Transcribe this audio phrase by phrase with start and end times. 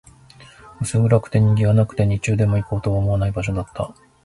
[0.81, 3.93] 薄暗くて、人気がなくて、日中でも行こうとは思わない場所だった